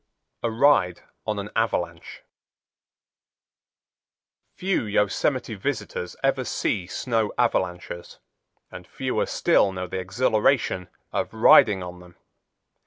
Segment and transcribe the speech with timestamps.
[0.41, 2.23] A Ride On An Avalanche
[4.55, 8.17] Few Yosemite visitors ever see snow avalanches
[8.71, 12.15] and fewer still know the exhilaration of riding on them.